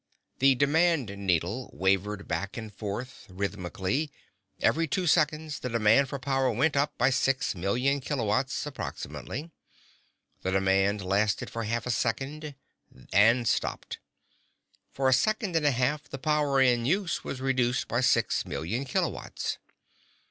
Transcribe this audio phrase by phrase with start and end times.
[0.39, 4.11] The demand needle wavered back and forth, rhythmically.
[4.59, 9.51] Every two seconds the demand for power went up by six million kilowatts, approximately.
[10.41, 12.55] The demand lasted for half a second,
[13.13, 13.99] and stopped.
[14.91, 18.85] For a second and a half the power in use was reduced by six million
[18.85, 19.59] kilowatts.